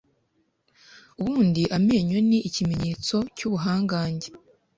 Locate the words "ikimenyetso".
2.49-3.15